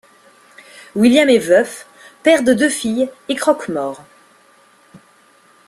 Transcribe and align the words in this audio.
William 0.95 1.29
est 1.29 1.37
veuf, 1.37 1.85
père 2.23 2.41
de 2.43 2.53
deux 2.55 2.69
filles 2.69 3.11
et 3.29 3.35
croque-mort. 3.35 4.03